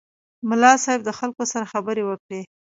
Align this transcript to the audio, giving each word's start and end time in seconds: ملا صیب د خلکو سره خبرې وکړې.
ملا 0.49 0.71
صیب 0.85 0.99
د 1.05 1.09
خلکو 1.19 1.43
سره 1.51 1.65
خبرې 1.73 2.03
وکړې. 2.05 2.41